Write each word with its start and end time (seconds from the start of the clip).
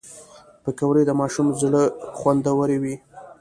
پکورې 0.63 1.03
د 1.05 1.11
ماشوم 1.19 1.47
زړه 1.61 1.83
خوندوروي 2.17 2.95